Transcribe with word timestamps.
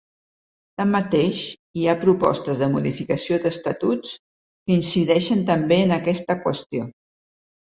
Tanmateix, 0.81 1.41
hi 1.81 1.85
ha 1.85 1.93
propostes 2.05 2.61
de 2.61 2.69
modificació 2.77 3.37
d’estatuts 3.45 4.15
que 4.17 4.75
incideixen 4.79 5.45
també 5.53 5.79
en 5.85 5.95
aquesta 6.01 6.39
qüestió. 6.49 6.91